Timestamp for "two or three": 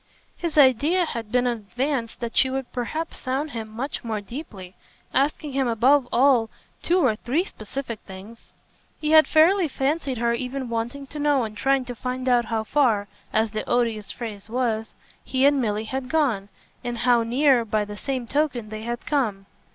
6.81-7.43